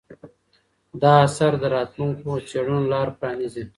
دا 1.01 1.13
اثر 1.25 1.51
د 1.61 1.63
راتلونکو 1.75 2.29
څېړنو 2.49 2.89
لار 2.93 3.07
پرانیزي. 3.19 3.63